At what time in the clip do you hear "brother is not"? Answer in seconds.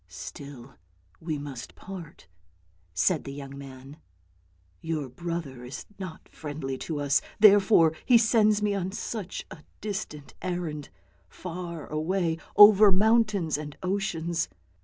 5.07-6.27